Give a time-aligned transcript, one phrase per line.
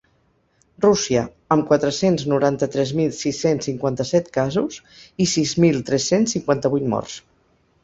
[0.85, 1.25] Rússia,
[1.55, 4.81] amb quatre-cents noranta-tres mil sis-cents cinquanta-set casos
[5.27, 7.23] i sis mil tres-cents cinquanta-vuit morts.